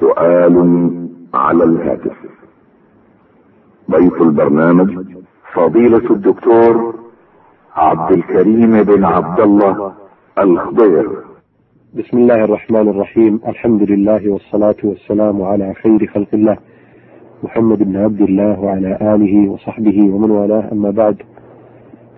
[0.00, 0.56] سؤال
[1.34, 2.16] على الهاتف.
[3.90, 5.06] ضيف البرنامج
[5.54, 6.94] فضيلة الدكتور
[7.74, 9.92] عبد الكريم بن عبد الله
[10.38, 11.10] الخضير.
[11.94, 13.40] بسم الله الرحمن الرحيم.
[13.48, 16.56] الحمد لله والصلاة والسلام على خير خلق الله.
[17.42, 20.72] محمد بن عبد الله وعلى آله وصحبه ومن والاه.
[20.72, 21.22] أما بعد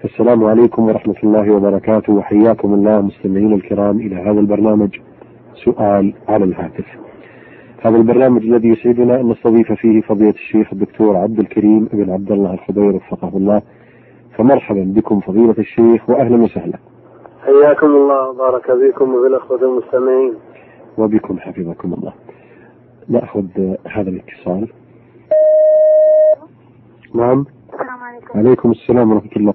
[0.04, 2.12] السلام عليكم ورحمة الله وبركاته.
[2.12, 4.98] وحياكم الله مستمعين الكرام إلى هذا البرنامج.
[5.64, 7.07] سؤال على الهاتف.
[7.82, 12.54] هذا البرنامج الذي يسعدنا أن نستضيف فيه فضيلة الشيخ الدكتور عبد الكريم بن عبد الله
[12.54, 13.62] الخضير وفقه الله.
[14.37, 16.78] فمرحبا بكم فضيلة الشيخ وأهلا وسهلا.
[17.42, 20.34] حياكم الله وبارك بكم وبالأخوة المستمعين.
[20.98, 22.12] وبكم حفظكم الله.
[23.09, 23.46] نأخذ
[23.87, 24.68] هذا الاتصال.
[27.15, 27.45] نعم.
[27.73, 28.38] السلام عليكم.
[28.38, 29.54] عليكم السلام ورحمة الله.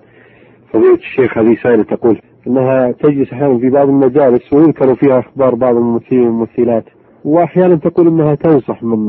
[0.74, 5.76] فضيلة الشيخ هذه سائلة تقول أنها تجلس أحيانا في بعض المجالس ويذكر فيها أخبار بعض
[5.76, 6.86] الممثلين والممثلات.
[7.26, 9.06] وأحيانا تقول أنها تنصح من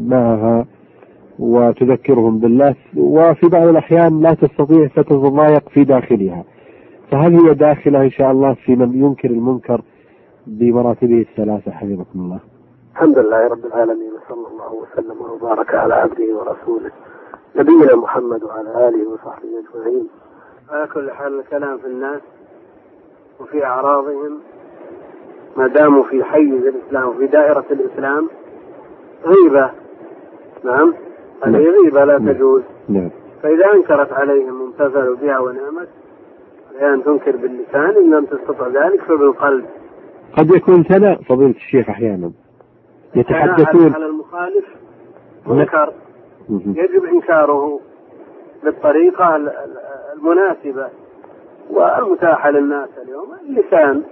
[0.00, 0.66] معها
[1.38, 6.44] وتذكرهم بالله وفي بعض الأحيان لا تستطيع فتتضايق في داخلها.
[7.10, 9.82] فهل هي داخلة إن شاء الله في من ينكر المنكر
[10.46, 12.38] بمراتبه الثلاثة؟ حفظكم الله.
[12.92, 16.90] الحمد لله رب العالمين وصلى الله وسلم وبارك على عبده ورسوله
[17.56, 20.08] نبينا محمد وعلى آله وصحبه أجمعين.
[20.70, 22.20] على كل حال الكلام في الناس
[23.40, 24.38] وفي أعراضهم.
[25.56, 28.28] ما داموا في حيز الإسلام وفي دائرة الإسلام
[29.26, 29.70] غيبة.
[30.64, 30.94] نعم؟
[31.44, 32.32] هذه غيبة لا نعم.
[32.32, 32.62] تجوز.
[32.88, 33.10] نعم.
[33.42, 35.88] فإذا أنكرت عليهم وامتثلوا بها ونعمت
[36.74, 39.64] عليها أن تنكر باللسان إن لم تستطع ذلك فبالقلب.
[40.38, 42.32] قد يكون ثناء فضيلة الشيخ أحيانا
[43.14, 43.92] يتحدثون.
[43.94, 44.64] على المخالف
[45.46, 45.92] منكر
[46.48, 46.74] مهم.
[46.76, 47.80] يجب إنكاره
[48.64, 49.78] بالطريقة ال- ال-
[50.16, 50.86] المناسبة
[51.70, 53.28] والمتاحة للناس اليوم.
[53.48, 54.02] اللسان.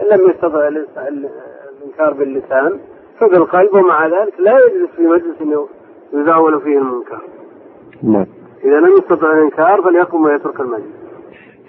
[0.00, 2.80] إن لم يستطع الإنكار باللسان
[3.18, 5.66] فبالقلب ومع ذلك لا يجلس في مجلس
[6.12, 7.20] يزاول فيه المنكر.
[8.02, 8.26] نعم.
[8.64, 11.00] إذا لم يستطع الإنكار فليقم ويترك المجلس.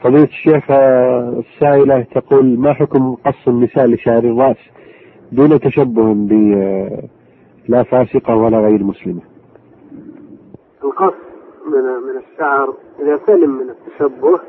[0.03, 4.57] فضيلة الشيخ السائلة تقول ما حكم قص النساء لشعر الرأس
[5.31, 6.31] دون تشبه ب
[7.67, 9.21] لا فاسقة ولا غير مسلمة؟
[10.83, 11.13] القص
[11.65, 14.39] من من الشعر إذا سلم من التشبه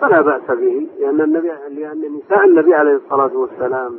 [0.00, 3.98] فلا بأس به لأن النبي لأن نساء النبي عليه الصلاة والسلام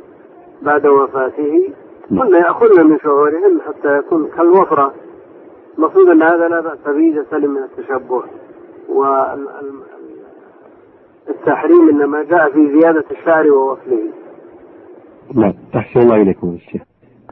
[0.62, 1.68] بعد وفاته
[2.08, 4.94] كن يأخذن من شعورهن حتى يكون كالوفرة.
[5.78, 8.22] المقصود أن هذا لا بأس به إذا سلم من التشبه
[11.28, 14.12] والتحريم إنما جاء في زيادة الشعر ووصله.
[15.34, 15.54] نعم.
[15.76, 16.82] أحسن الله إليكم يا شيخ.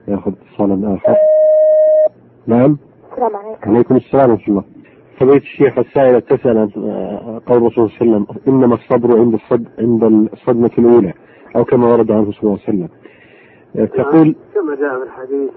[0.09, 1.17] يأخذ اتصالا آخر.
[2.47, 2.77] نعم.
[3.13, 3.71] السلام عليكم.
[3.71, 4.74] عليكم السلام ورحمة الله.
[5.21, 9.67] فضيلة الشيخ السائلة تسأل آه، قول الرسول صلى الله عليه وسلم إنما الصبر عند الصد
[9.79, 11.13] عند الصدمة الأولى
[11.57, 12.89] أو كما ورد عنه صلى الله عليه وسلم.
[13.77, 15.51] آه، تقول كما جاء في الحديث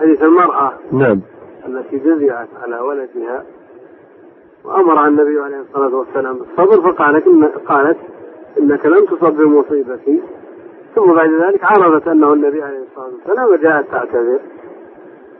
[0.00, 1.20] حديث المرأة نعم.
[1.66, 3.44] التي جزعت على ولدها
[4.64, 7.98] وأمر النبي عليه الصلاة والسلام بالصبر فقالت إن قالت
[8.60, 10.22] إنك لم تصب بمصيبتي.
[10.94, 14.40] ثم بعد ذلك عرضت أنه النبي عليه الصلاة والسلام وجاءت تعتذر.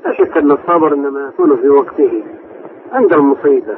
[0.05, 2.23] لا شك أن الصبر إنما يكون في وقته.
[2.93, 3.77] عند المصيبة.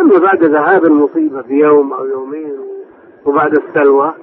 [0.00, 2.52] أما بعد ذهاب المصيبة بيوم أو يومين
[3.24, 4.14] وبعد السلوى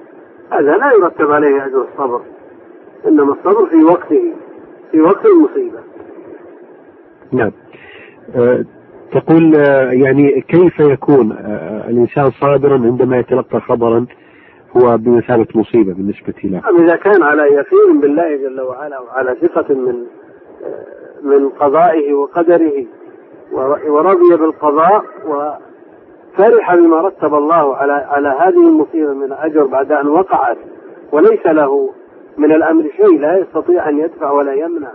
[0.50, 2.20] هذا لا يرتب عليه أجر الصبر
[3.06, 4.32] إنما الصبر في وقته
[4.92, 5.78] في وقت المصيبة.
[7.32, 7.52] نعم.
[8.36, 8.64] آه،
[9.12, 14.06] تقول آه، يعني كيف يكون آه، الإنسان صابرا عندما يتلقى خبرا
[14.76, 20.04] هو بمثابة مصيبة بالنسبة له؟ إذا كان على يقين بالله جل وعلا وعلى ثقة من
[21.22, 22.86] من قضائه وقدره
[23.88, 30.58] ورضي بالقضاء وفرح بما رتب الله على على هذه المصيبة من أجر بعد أن وقعت.
[31.12, 31.90] وليس له
[32.38, 34.90] من الأمر شيء لا يستطيع أن يدفع ولا يمنع.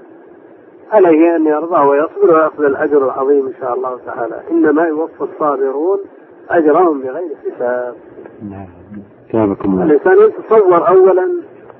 [0.91, 4.41] عليه أن يرضى ويصبر ويأخذ الأجر العظيم إن شاء الله تعالى.
[4.51, 5.99] إنما يوفى الصابرون
[6.49, 7.95] أجرهم بغير حساب.
[8.49, 8.67] نعم.
[9.81, 11.23] الإنسان يتصور أولا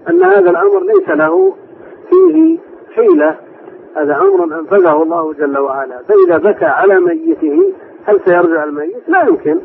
[0.09, 1.53] أن هذا الأمر ليس له
[2.09, 2.59] فيه
[2.95, 3.35] حيلة
[3.95, 6.01] هذا أمر أنفذه الله جل وعلا.
[6.07, 7.73] فإذا بكى على ميته
[8.05, 9.59] هل سيرجع الميت؟ لا يمكن.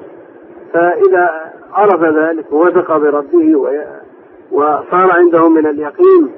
[0.73, 3.57] فإذا عرف ذلك ووثق بربه
[4.53, 6.33] وصار عنده من اليقين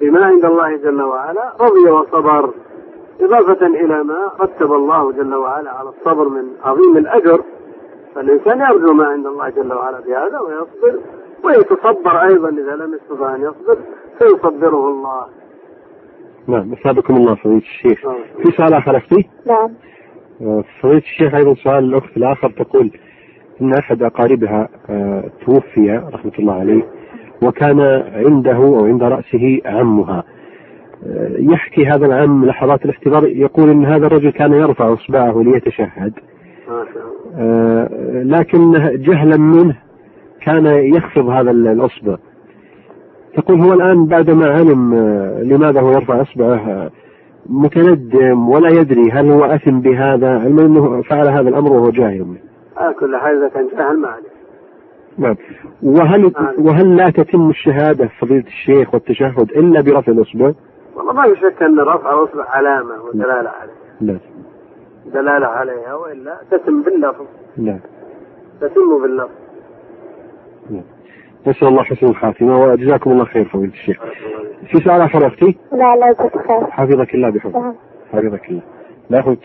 [0.00, 2.50] بما عند الله جل وعلا رضي وصبر.
[3.20, 7.40] إضافة إلى ما رتب الله جل وعلا على الصبر من عظيم الأجر.
[8.14, 11.00] فالإنسان يرجو ما عند الله جل وعلا بهذا ويصبر
[11.44, 13.78] ويتصبر أيضا إذا لم يستطع أن يصبر
[14.18, 15.26] فيصبره الله.
[16.48, 18.06] نعم أثابكم الله فضيلة الشيخ.
[18.06, 18.16] نعم.
[18.42, 19.70] في سؤال آخر أختي؟ نعم.
[20.40, 22.90] آه، فضيلة الشيخ أيضا سؤال الأخت الآخر تقول
[23.60, 26.82] أن أحد أقاربها آه، توفي رحمة الله عليه
[27.42, 27.80] وكان
[28.14, 30.24] عنده أو عند رأسه عمها.
[31.06, 36.12] آه، يحكي هذا العام لحظات الاختبار يقول إن هذا الرجل كان يرفع إصبعه ليتشهد.
[38.24, 39.76] لكن جهلا منه
[40.40, 42.16] كان يخفض هذا الإصبع.
[43.38, 46.90] يقول هو الآن بعدما علم آه، لماذا هو يرفع أصبعه آه،
[47.46, 52.24] متندم ولا يدري هل هو أثم بهذا علما أنه فعل هذا الأمر وهو جاهل.
[52.24, 52.38] منه.
[52.76, 54.38] على كل حال إذا كان جاهل ما عليه.
[55.18, 55.36] نعم.
[55.82, 60.52] وهل وهل لا تتم الشهادة فضيلة الشيخ والتشهد إلا برفع الأصبع؟
[60.96, 63.72] والله ما في شك أن رفع الأصبع علامة ودلالة عليه.
[64.00, 64.18] لا.
[65.14, 67.24] دلالة عليها وإلا تتم باللفظ.
[67.56, 67.78] لا.
[68.60, 69.30] تتم باللفظ.
[71.46, 74.02] نسأل الله حسن الخاتمة وجزاكم الله خير فضيله الشيخ.
[74.70, 77.74] في سؤال آخر أختي؟ لا لا جزاك خير حفظك الله بحفظه نعم.
[78.12, 78.62] حفظك الله.
[79.10, 79.36] ناخذ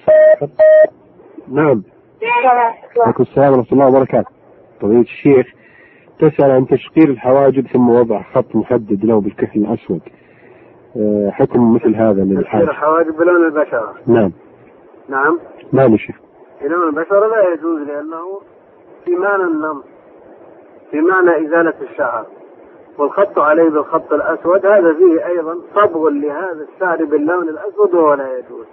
[1.48, 1.84] نعم
[2.22, 4.30] السلام عليكم السلام ورحمة الله وبركاته.
[4.82, 5.48] فضيلة الشيخ
[6.20, 10.02] تسأل عن تشقير الحواجب ثم وضع خط محدد له بالكحل الأسود.
[10.98, 12.62] آه، حكم مثل هذا تسير للحاج.
[12.62, 14.32] الحواجب بلون البشرة نعم
[15.10, 15.40] نعم
[15.72, 16.16] نعم يا شيخ.
[16.62, 18.40] لون البشرة لا يجوز لأنه
[19.06, 19.84] في معنى النمط
[20.94, 22.26] في معنى إزالة الشعر
[22.98, 28.66] والخط عليه بالخط الأسود هذا فيه أيضا صبغ لهذا الشعر باللون الأسود وهو لا يجوز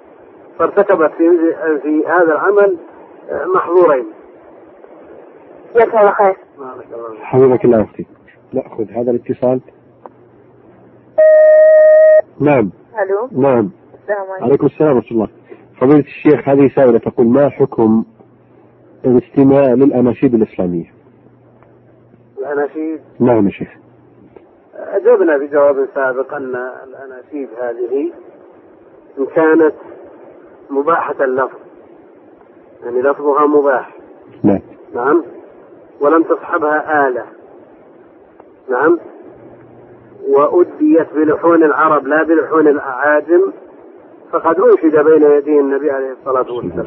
[0.59, 2.77] فارتكبت في في هذا العمل
[3.31, 4.07] آه، محظورين
[5.75, 7.23] جزاك الله خير بارك الله فيك.
[7.23, 8.07] حفظك الله أختي.
[8.53, 9.61] نأخذ هذا الاتصال.
[12.41, 12.71] نعم
[13.03, 13.71] ألو نعم
[14.03, 15.29] السلام عليكم عليكم السلام ورحمة الله.
[15.81, 18.05] فضيلة الشيخ هذه سائلة تقول ما حكم
[19.05, 21.00] الاستماع للأناشيد الإسلامية؟
[22.41, 23.69] الأناشيد؟ نعم يا شيخ.
[24.75, 28.13] أجبنا في جواب سابق أن الأناشيد هذه
[29.19, 29.75] إن كانت
[30.71, 31.59] مباحة اللفظ.
[32.85, 33.97] يعني لفظها مباح.
[34.43, 34.61] نعم
[34.95, 35.25] نعم.
[36.01, 37.27] ولم تصحبها آلة.
[38.71, 38.99] نعم.
[40.29, 43.53] وأديت بلحون العرب لا بلحون الأعاجم
[44.33, 46.87] فقد أنشد بين يدي النبي عليه الصلاة والسلام.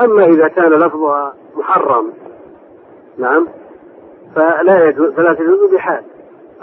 [0.00, 2.12] أما إذا كان لفظها محرم.
[3.18, 3.48] نعم.
[4.38, 6.02] فلا يجوز فلا تجوز بحال.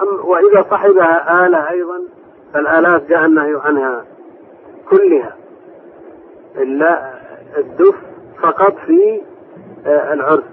[0.02, 2.02] أم وإذا صحبها آلة أيضا
[2.54, 4.06] فالآلات جاء النهي عنها
[4.90, 5.36] كلها.
[6.58, 7.14] إلا
[7.58, 7.96] الدف
[8.42, 9.22] فقط في
[9.86, 10.44] آه، العرس.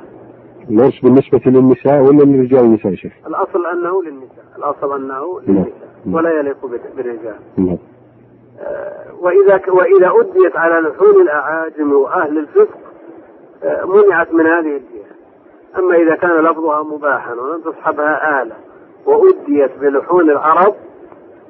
[0.70, 4.44] العرس بالنسبة للنساء ولا للرجال والنساء يا شيخ؟ الأصل أنه للنساء.
[4.58, 5.56] الأصل أنه نعم.
[5.56, 5.72] للنساء.
[6.12, 7.34] ولا يليق بال- بالرجال.
[7.56, 7.78] نعم.
[8.60, 12.78] آه، وإذا ك- وإذا أديت على لحون الأعاجم وأهل الفسق
[13.64, 15.11] آه، منعت من هذه الجهة.
[15.78, 18.54] أما إذا كان لفظها مباحا ولم تصحبها آلة
[19.06, 20.74] وأديت بلحون العرب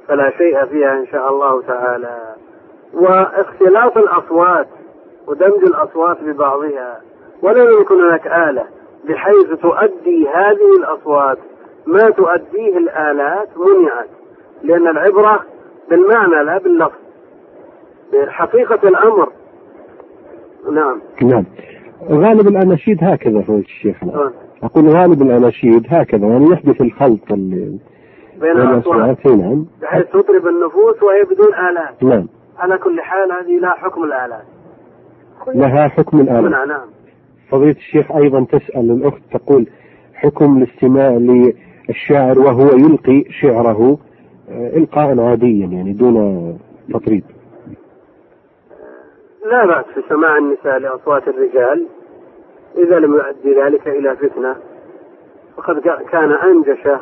[0.08, 2.34] فلا شيء فيها إن شاء الله تعالى.
[2.94, 4.68] واختلاط الأصوات
[5.26, 7.00] ودمج الأصوات ببعضها
[7.42, 8.66] ولم يكن هناك آلة
[9.04, 11.38] بحيث تؤدي هذه الأصوات
[11.86, 14.08] ما تؤديه الآلات منعت
[14.62, 15.40] لأن العبرة
[15.90, 16.98] بالمعنى لا باللفظ.
[18.28, 19.32] حقيقة الأمر.
[20.70, 21.00] نعم.
[21.22, 21.44] نعم.
[22.10, 24.14] غالب الأناشيد هكذا فضيلة الشيخ أنا.
[24.14, 24.32] آه.
[24.62, 27.78] أقول غالب الأناشيد هكذا يعني يحدث الخلط ال-
[28.40, 28.50] بين
[29.26, 29.66] إي نعم.
[29.82, 32.02] بحيث تطرب النفوس وهي بدون آلات.
[32.02, 32.26] نعم.
[32.58, 34.42] على كل حال هذه لا حكم الآلات.
[35.54, 36.68] لها حكم الآلة نعم.
[36.68, 36.86] نعم.
[37.50, 39.66] فضيلة الشيخ أيضا تسأل الأخت تقول
[40.14, 41.08] حكم الاستماع
[41.88, 43.98] للشاعر وهو يلقي شعره
[44.50, 46.58] آه، إلقاء عاديا يعني دون
[46.94, 47.24] تطريب.
[49.50, 51.86] لا بأس في سماع النساء لأصوات الرجال
[52.78, 54.56] إذا لم يؤدي ذلك إلى فتنة
[55.56, 57.00] فقد كا- كان أنجشة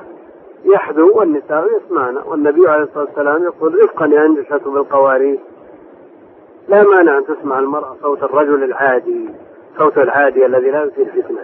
[0.64, 5.38] يحدو والنساء يسمعن والنبي عليه الصلاة والسلام يقول رفقا يا أنجشة بالقوارير
[6.68, 9.28] لا مانع أن تسمع المرأة صوت الرجل العادي
[9.78, 11.40] صوت العادي الذي لا يثير فتنة.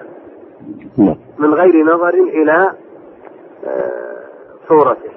[0.98, 1.16] نعم.
[1.38, 2.72] من غير نظر إلى
[3.66, 3.90] آه،
[4.68, 5.10] صورته.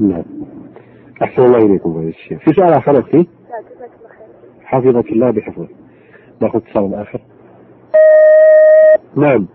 [0.00, 0.22] نعم.
[1.22, 2.38] أحسن الله إليكم فضيلة الشيخ.
[2.38, 3.24] في سؤال آخر أختي لا
[3.60, 5.68] جزاك الله خير حفظك الله بحفظه.
[6.40, 7.20] ناخذ اتصال آخر؟
[9.16, 9.46] نعم.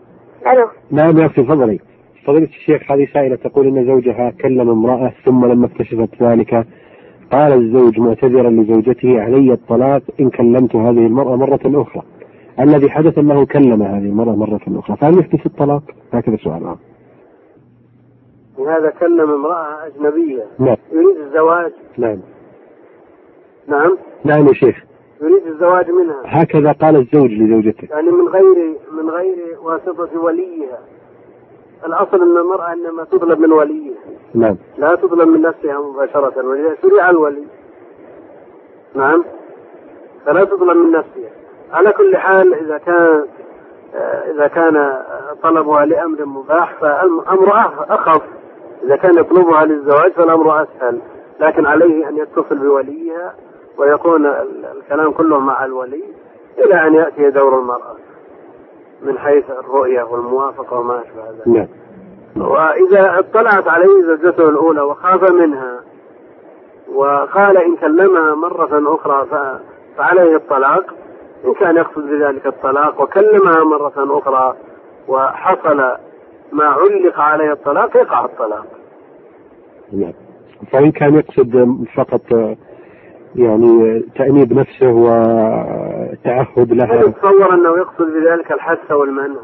[0.48, 0.68] ألو.
[0.92, 1.80] نعم يا أختي تفضلي.
[2.26, 6.68] فضيلة الشيخ هذه سائلة تقول أن زوجها كلم امرأة ثم لما اكتشفت ذلك.
[7.32, 12.04] قال الزوج معتذرا لزوجته علي الطلاق إن كلمت هذه المرأة مرة أخرى.
[12.60, 14.98] الذي حدث أنه كلم هذه المرأة مرة أخرى.
[14.98, 15.84] فهل يحدث الطلاق؟
[16.14, 16.78] هكذا سؤال آخر.
[18.60, 20.44] هذا كلم امرأة أجنبية.
[20.60, 20.78] نعم.
[20.92, 21.72] يريد الزواج.
[21.98, 22.20] نعم.
[23.68, 23.98] نعم.
[24.26, 24.87] نعم يا شيخ.
[25.22, 26.22] يريد الزواج منها.
[26.26, 27.88] هكذا قال الزوج لزوجته.
[27.92, 30.80] يعني من غير من غير واسطة وليها.
[31.88, 33.98] الأصل أن المرأة إنما تطلب من وليها.
[34.34, 34.58] نعم.
[34.78, 37.44] لا تطلب من نفسها مباشرة ولذا شرع الولي.
[38.96, 39.24] نعم.
[40.26, 41.30] فلا تطلب من نفسها.
[41.74, 43.26] على كل حال إذا كان
[44.36, 44.94] إذا كان
[45.44, 48.22] طلبها لأمر مباح فالأمر أخ- أخف.
[48.84, 51.00] إذا كان يطلبها للزواج فالأمر أسهل.
[51.40, 53.36] لكن عليه أن يتصل بوليها.
[53.77, 56.03] ويكون ال- الكلام كله مع الولي
[56.57, 57.96] إلى أن يأتي دور المرأة
[59.01, 61.48] من حيث الرؤية والموافقة وما أشبه ذلك.
[61.48, 61.67] نعم.
[62.50, 65.79] وإذا اطلعت عليه زوجته الأولى وخاف منها
[66.93, 69.27] وقال إن كلمها مرة أخرى
[69.98, 70.86] فعليه الطلاق
[71.46, 74.55] إن كان يقصد بذلك الطلاق وكلمها مرة أخرى
[75.07, 75.77] وحصل
[76.51, 78.65] ما علق عليه الطلاق يقع الطلاق.
[79.93, 80.13] نعم.
[80.72, 82.22] فإن كان يقصد فقط
[83.38, 89.39] يعني تأنيب نفسه وتعهد هل لها يتصور أنه يقصد بذلك الحث والمنع؟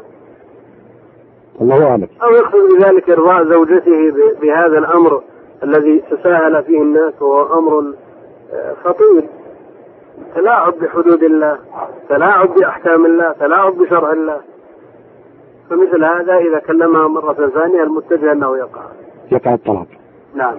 [1.60, 2.08] الله أعلم.
[2.22, 5.22] أو يقصد بذلك إرضاء زوجته بهذا الأمر
[5.62, 7.94] الذي تساهل فيه الناس وهو أمر
[8.52, 9.28] آه، خطير.
[10.34, 11.58] تلاعب بحدود الله
[12.08, 14.40] تلاعب بأحكام الله تلاعب بشرع الله.
[15.70, 18.82] فمثل هذا إذا كلمها مرة ثانية المتجه أنه يقع.
[19.32, 19.86] يقع الطلاق.
[20.34, 20.56] نعم.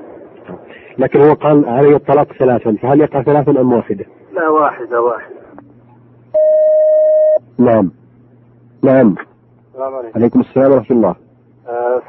[0.98, 5.36] لكن هو قال عليه الطلاق ثلاثا فهل يقع ثلاثا أم واحدة؟ لا واحدة واحدة.
[7.60, 7.92] نعم.
[8.84, 9.16] نعم.
[9.74, 10.20] السلام عليكم.
[10.20, 11.16] عليكم السلام ورحمة الله.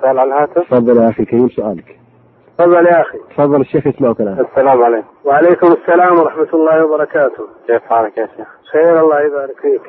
[0.00, 1.99] سؤال على الهاتف تفضل يا أخي الكريم سؤالك.
[2.59, 3.19] تفضل يا أخي.
[3.37, 4.47] تفضل الشيخ يسمعك الآن.
[4.50, 5.07] السلام عليكم.
[5.25, 7.45] وعليكم السلام ورحمة الله وبركاته.
[7.66, 9.83] كيف حالك يا شيخ؟ خير الله يبارك فيك.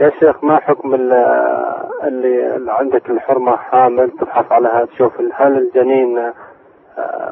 [0.00, 1.12] يا شيخ ما حكم ال-
[2.04, 6.34] اللي, اللي عندك الحرمة حامل تبحث عليها؟ تشوف هل الجنين آه،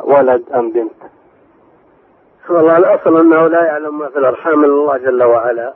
[0.04, 0.92] ولد أم بنت؟
[2.50, 5.74] والله الأصل أنه لا يعلم ما في الأرحام إلا الله جل وعلا.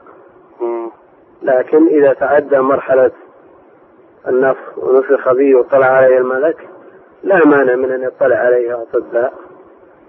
[1.43, 3.11] لكن إذا تعدى مرحلة
[4.29, 6.69] النفخ ونفخ به وطلع عليه الملك
[7.23, 9.33] لا مانع من أن يطلع عليه أطباء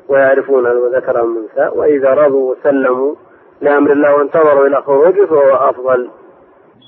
[0.10, 3.16] ويعرفون هل هو ذكر أم أنثى وإذا رضوا وسلموا
[3.62, 6.10] لأمر الله وانتظروا إلى خروجه فهو أفضل.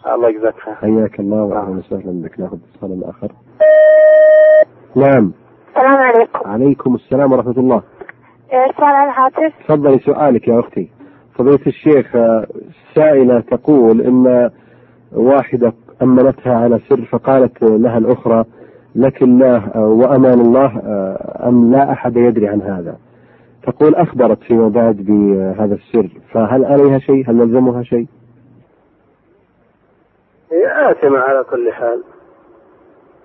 [0.08, 0.76] الله يجزاك خير.
[0.76, 2.40] حياك الله وأهلا وسهلا بك.
[2.40, 3.32] ناخذ اتصال آخر
[4.96, 5.32] نعم.
[5.80, 6.50] السلام عليكم.
[6.50, 7.82] عليكم السلام ورحمة الله.
[8.54, 10.90] آه، سؤال على الهاتف تفضلي سؤالك يا أختي.
[11.36, 12.48] فضيلة الشيخ آه،
[12.96, 14.50] سائلة تقول إن
[15.12, 18.46] واحدة أمنتها على سر فقالت لها الأخرى
[18.96, 20.82] لك الله آه، وأمان الله
[21.48, 22.98] أم لا أحد يدري عن هذا.
[23.64, 28.08] تقول أخبرت فيما بعد بهذا السر فهل عليها شيء؟ هل نلزمها شيء؟
[30.52, 32.04] هي آثمة على كل حال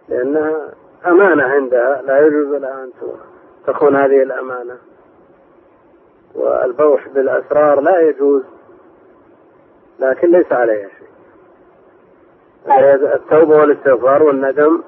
[0.08, 2.90] لأنها أمانة عندها لا يجوز لها أن
[3.66, 4.76] تخون هذه الأمانة.
[6.34, 8.42] والبوح بالأسرار لا يجوز
[10.00, 11.08] لكن ليس عليها شيء.
[12.66, 14.82] هي التوبة والاستغفار والندم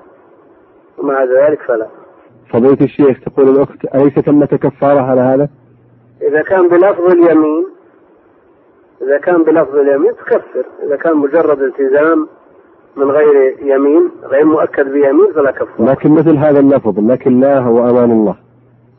[0.98, 1.88] ومع ذلك فلا.
[2.52, 5.48] فضيلة الشيخ تقول الأخت أليس ثمة كفارة على هذا؟
[6.22, 7.66] إذا كان بلفظ اليمين
[9.02, 10.66] إذا كان بلفظ اليمين تكفر.
[10.82, 12.28] إذا كان مجرد التزام
[12.96, 18.10] من غير يمين غير مؤكد بيمين فلا كفارة لكن مثل هذا اللفظ لك الله وأمان
[18.10, 18.36] الله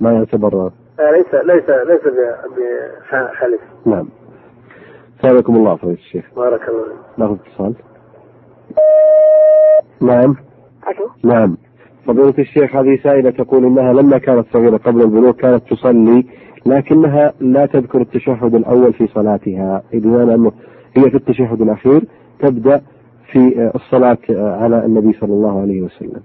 [0.01, 2.01] ما يعتبر لا، ليس ليس ليس
[3.11, 4.07] بحلف نعم.
[5.21, 6.25] سلامكم الله فضيلة الشيخ.
[6.35, 7.17] بارك الله فيك.
[7.17, 7.73] ناخذ اتصال.
[10.01, 10.35] نعم.
[10.89, 11.33] ألو.
[11.33, 11.57] نعم.
[12.07, 16.25] فضيلة الشيخ هذه سائلة تقول إنها لما كانت صغيرة قبل البلوغ كانت تصلي
[16.65, 19.83] لكنها لا تذكر التشهد الأول في صلاتها.
[19.93, 20.51] بمعنى أنه
[20.97, 22.01] هي في التشهد الأخير
[22.39, 22.81] تبدأ
[23.31, 26.21] في الصلاة على النبي صلى الله عليه وسلم.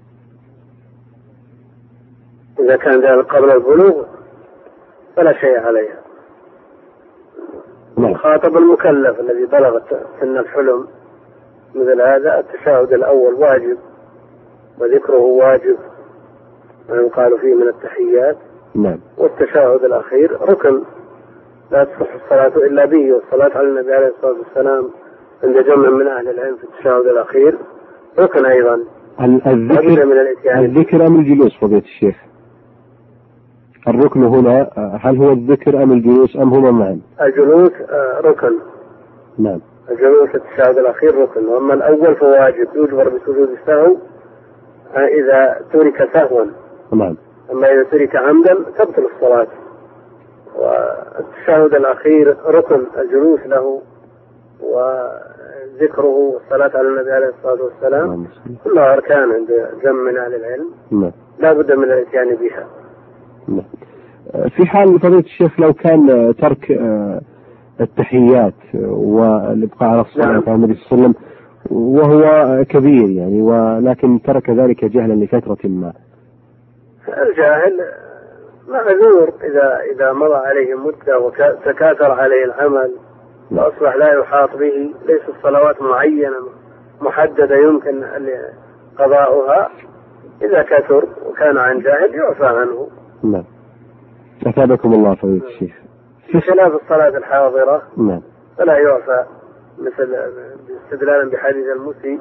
[2.59, 4.03] إذا كان ذلك قبل البلوغ
[5.15, 5.99] فلا شيء عليها.
[7.97, 8.13] نعم.
[8.13, 10.87] خاطب المكلف الذي بلغت سن الحلم
[11.75, 13.77] مثل هذا التشهد الأول واجب
[14.79, 15.77] وذكره واجب
[16.89, 18.37] ما يقال فيه من التحيات.
[18.75, 18.99] نعم.
[19.17, 20.81] والتشهد الأخير ركن.
[21.71, 24.89] لا تصح الصلاة إلا به والصلاة على النبي عليه الصلاة والسلام
[25.43, 27.57] عند جمع من أهل العلم في التشهد الأخير.
[28.19, 28.79] ركن أيضا
[29.47, 30.17] الذكر من.
[30.65, 32.15] الذكر أم الجلوس فضيلة الشيخ؟
[33.87, 34.69] الركن هنا
[35.01, 38.51] هل هو الذكر أم الجلوس أم هما معا؟ الجلوس آه، ركن.
[39.39, 39.59] نعم.
[39.91, 41.45] الجلوس التشهد الأخير ركن.
[41.45, 43.97] وأما الأول فواجب يجبر بسجود السهو
[44.95, 46.45] آه، إذا ترك سهوا.
[46.93, 47.15] نعم.
[47.51, 49.47] أما إذا ترك عمدا تبطل الصلاة.
[50.55, 53.81] والتشهد الأخير ركن الجلوس له
[55.73, 58.55] وذكره والصلاة على النبي عليه الصلاة والسلام صل.
[58.63, 59.49] كلها أركان عند
[59.83, 62.67] جمع من أهل العلم نعم لا بد من الإتيان بها
[63.47, 63.65] نعم.
[64.49, 67.21] في حال فضيلة الشيخ لو كان ترك آه،
[67.81, 68.53] التحيات
[68.89, 70.43] والإبقاء على الصلاة نعم.
[70.47, 71.33] على النبي صلى الله عليه وسلم
[71.71, 75.93] وهو كبير يعني ولكن ترك ذلك جهلا لفترة ما
[77.07, 77.79] الجاهل
[78.67, 82.91] معذور إذا إذا مضى عليه مدة وتكاثر عليه العمل
[83.51, 86.49] وأصبح لا يحاط به ليست صلوات معينة
[87.01, 88.03] محددة يمكن
[88.99, 89.69] قضاؤها
[90.41, 92.87] إذا كثر وكان عن جاهل يعفى عنه.
[93.23, 93.43] نعم.
[94.47, 95.73] أثابكم الله فضيلة الشيخ
[96.33, 98.21] بخلاف الصلاة الحاضرة نعم.
[98.57, 99.25] فلا يعفى
[99.79, 100.15] مثل
[100.83, 102.19] استدلالا بحديث المسيء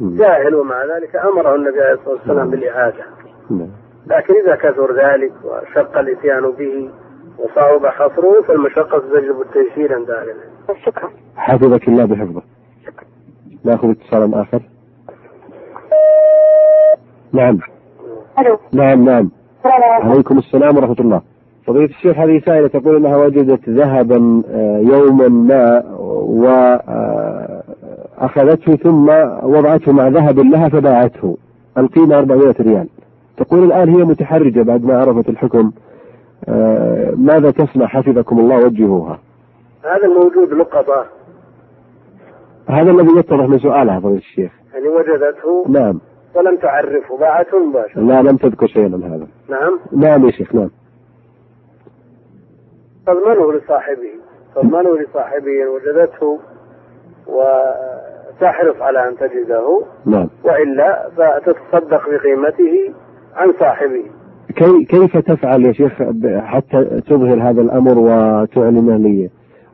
[0.00, 0.16] مم.
[0.16, 3.04] جاهل ومع ذلك أمره النبي عليه الصلاة والسلام بالإعادة.
[3.50, 3.70] نعم.
[4.06, 6.90] لكن إذا كثر ذلك وشق الإتيان به
[7.38, 10.55] وصعب حصره فالمشقة تجلب التيسير عند أهل العلم.
[10.74, 11.10] شكرا.
[11.36, 12.42] حفظك الله بحفظه.
[13.64, 14.62] نأخذ اتصالا آخر.
[17.32, 17.58] نعم.
[18.38, 18.58] ألو.
[18.72, 19.30] نعم نعم.
[19.58, 20.38] السلام عليكم.
[20.38, 21.20] السلام ورحمة الله.
[21.66, 25.82] فضيلة الشيخ هذه سائلة تقول أنها وجدت ذهبا آه، يوما ما
[28.18, 29.08] وأخذته ثم
[29.42, 31.36] وضعته مع ذهب لها فباعته.
[31.78, 32.88] القيمة 400 ريال.
[33.36, 35.72] تقول الآن هي متحرجة بعد ما عرفت الحكم.
[36.48, 39.18] آه، ماذا تصنع؟ حفظكم الله وجهوها.
[39.86, 41.06] هذا الموجود لقطه
[42.68, 44.52] هذا الذي يتضح من سؤالها فضيلة الشيخ.
[44.74, 46.00] يعني وجدته؟ نعم.
[46.34, 49.26] ولم تعرفه باعته مباشره لا لم تذكر شيئا من هذا.
[49.48, 49.78] نعم.
[49.92, 50.70] نعم يا شيخ نعم.
[53.06, 54.10] تضمنه لصاحبه.
[54.54, 56.38] تضمنه لصاحبه ان وجدته
[57.26, 59.82] وتحرص على أن تجده.
[60.06, 60.28] نعم.
[60.44, 62.92] وإلا فتتصدق بقيمته
[63.34, 64.04] عن صاحبه.
[64.56, 65.92] كي كيف تفعل يا شيخ
[66.38, 69.30] حتى تظهر هذا الأمر وتعلنه لي؟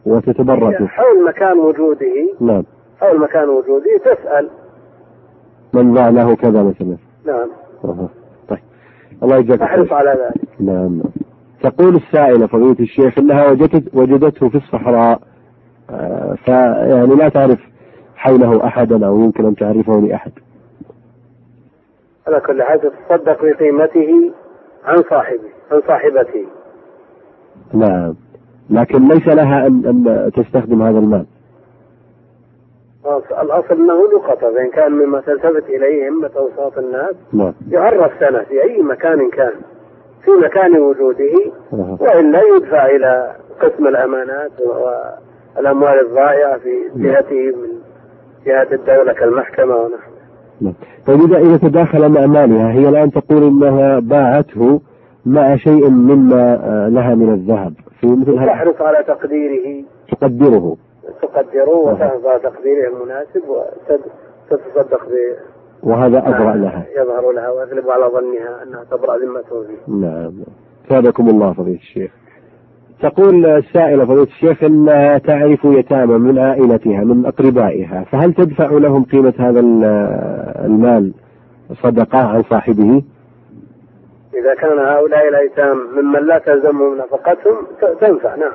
[0.07, 2.65] وتتبرك؟ حول مكان وجوده نعم.
[3.01, 4.51] حول مكان وجوده تسأل.
[5.75, 7.49] من باع له كذا مثلا نعم.
[7.85, 8.09] أها.
[8.49, 8.59] طيب.
[9.23, 9.95] الله يجزاك خير.
[9.95, 10.61] على ذلك.
[10.61, 11.03] نعم.
[11.63, 15.21] تقول السائلة فضيلة الشيخ إنها وجدت وجدته في الصحراء.
[15.91, 17.59] آه، فيعني لا تعرف
[18.17, 20.33] حوله احدا أو يمكن أن تعرفه لأحد.
[22.27, 24.33] على كل حال تتصدق بقيمته
[24.85, 26.47] عن صاحبه عن صاحبته.
[27.75, 28.15] نعم.
[28.73, 31.27] لكن ليس لها ان أن تستخدم هذا المال.
[33.43, 37.53] الأصل أنه لقطة فإن كان مما تلتفت إليه همة أوساط الناس نعم.
[37.71, 39.53] يعرف سنة في أي مكان كان
[40.25, 41.97] في مكان وجوده أها.
[42.01, 44.51] وإلا يدفع إلى قسم الأمانات
[45.57, 47.69] والأموال الضائعة في جهته من
[48.47, 50.13] جهة الدولة كالمحكمة ونحوه.
[50.61, 50.75] نعم.
[51.07, 54.81] طيب إذا إذا تداخل مع مالها هي الآن تقول إنها باعته
[55.27, 57.73] مع شيء مما آه، لها من الذهب.
[58.03, 58.47] في مثل هذا.
[58.47, 59.85] تحرص على تقديره.
[60.13, 60.77] تقدره.
[61.23, 65.13] تقدره وتحرص على تقديره المناسب وتتصدق ب
[65.83, 66.87] وهذا أبرأ لها.
[66.97, 70.33] يظهر لها ويغلب على ظنها أنها تبرأ ذمته به نعم.
[70.89, 72.11] فادكم الله فضيلة الشيخ.
[73.03, 79.35] تقول السائلة فضيلة الشيخ أنها تعرف يتامى من عائلتها من أقربائها فهل تدفع لهم قيمة
[79.39, 79.85] هذا ال-
[80.65, 81.13] المال
[81.83, 83.03] صدقة عن صاحبه؟
[84.35, 87.57] إذا كان هؤلاء الأيتام ممن لا تلزمهم نفقتهم
[88.01, 88.53] تنفع نعم.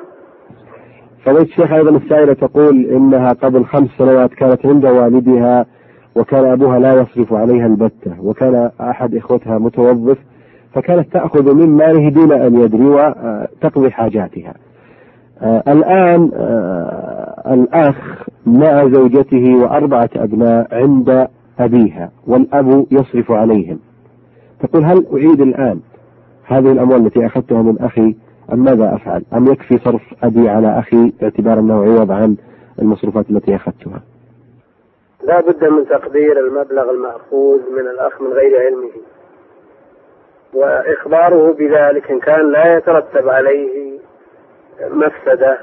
[1.26, 5.66] فضيلة الشيخ أيضا السائلة تقول إنها قبل خمس سنوات كانت عند والدها
[6.16, 10.18] وكان أبوها لا يصرف عليها البتة وكان أحد إخوتها متوظف
[10.74, 14.54] فكانت تأخذ من ماله دون أن يدري وتقضي حاجاتها.
[15.42, 21.28] آه، الآن آه، الأخ مع زوجته وأربعة أبناء عند
[21.60, 23.80] أبيها والأب يصرف عليهم.
[24.63, 25.80] تقول هل أعيد الآن
[26.43, 28.15] هذه الأموال التي أخذتها من أخي
[28.54, 32.38] أم ماذا أفعل؟ أم يكفي صرف أبي على أخي باعتبار أنه عوض عن
[32.80, 34.02] المصروفات التي أخذتها؟
[35.24, 38.91] لا بد من تقدير المبلغ المأخوذ من الأخ من غير علمه
[40.54, 44.00] وإخباره بذلك إن كان لا يترتب عليه
[44.82, 45.60] مفسدة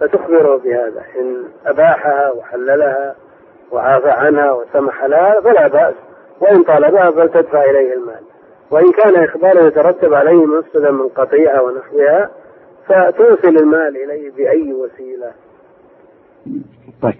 [0.00, 3.14] فتخبره بهذا إن أباحها وحللها
[3.72, 5.94] وعافى عنها وسمح لها فلا بأس
[6.40, 8.20] وإن طالبها فلتدفع إليه المال.
[8.70, 12.30] وإن كان إخباره يترتب عليه مفسدة من قطيعة ونحوها
[12.88, 15.30] فتوصل المال إليه بأي وسيلة.
[17.02, 17.14] طيب.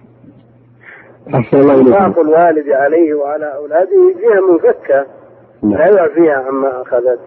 [1.35, 2.21] أحسن الله إليكم.
[2.21, 5.05] الوالد عليه وعلى أولاده جهة منفكة.
[5.63, 5.97] لا نعم.
[5.97, 7.19] يعفيها عما أخذت.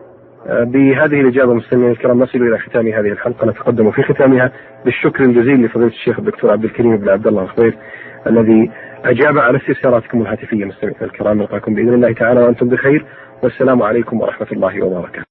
[0.47, 3.47] بهذه الإجابة مستمعينا الكرام نصل إلى ختام هذه الحلقة.
[3.47, 4.53] نتقدم في ختامها
[4.85, 7.79] بالشكر الجزيل لفضيلة الشيخ الدكتور عبد الكريم بن عبد الله الخضير
[8.27, 8.71] الذي
[9.05, 13.07] أجاب على استفساراتكم الهاتفية مستمعينا الكرام نلقاكم بإذن الله تعالى وأنتم بخير
[13.43, 15.30] والسلام عليكم ورحمة الله وبركاته.